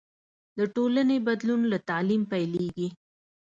د 0.57 0.59
ټولنې 0.75 1.17
بدلون 1.27 1.61
له 1.71 1.77
تعلیم 1.89 2.21
پیلېږي. 2.31 2.87